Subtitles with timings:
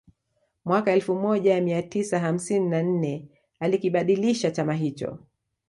[0.65, 3.27] Mwaka elfu moja mia tisa hamsini na nne
[3.59, 5.19] alikibadilisha chama hicho